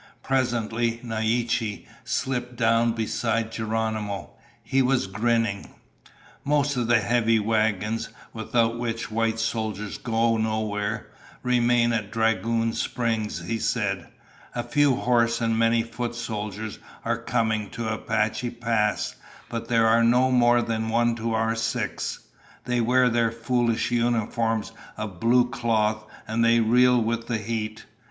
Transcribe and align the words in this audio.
Presently, 0.23 0.99
Naiche 1.03 1.85
slipped 2.03 2.55
down 2.55 2.93
beside 2.93 3.51
Geronimo. 3.51 4.31
He 4.63 4.81
was 4.81 5.05
grinning. 5.05 5.75
"Most 6.43 6.75
of 6.75 6.87
the 6.87 6.97
heavy 7.01 7.37
wagons, 7.37 8.09
without 8.33 8.79
which 8.79 9.11
white 9.11 9.39
soldiers 9.39 9.99
go 9.99 10.37
nowhere, 10.37 11.05
remain 11.43 11.93
at 11.93 12.09
Dragoon 12.11 12.73
Springs," 12.73 13.45
he 13.45 13.59
said. 13.59 14.07
"A 14.55 14.63
few 14.63 14.95
horse 14.95 15.39
and 15.39 15.55
many 15.55 15.83
foot 15.83 16.15
soldiers 16.15 16.79
are 17.05 17.19
coming 17.21 17.69
to 17.69 17.87
Apache 17.87 18.49
Pass, 18.49 19.13
but 19.49 19.67
they 19.67 19.77
are 19.77 20.03
no 20.03 20.31
more 20.31 20.63
than 20.63 20.89
one 20.89 21.13
to 21.17 21.35
our 21.35 21.53
six. 21.55 22.21
They 22.65 22.81
wear 22.81 23.07
their 23.07 23.31
foolish 23.31 23.91
uniforms 23.91 24.71
of 24.97 25.19
blue 25.19 25.47
cloth 25.47 26.07
and 26.27 26.43
they 26.43 26.59
reel 26.59 26.99
with 26.99 27.27
the 27.27 27.37
heat. 27.37 27.85